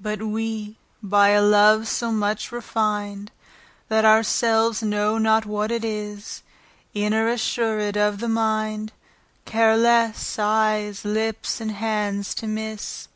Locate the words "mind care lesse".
8.28-10.36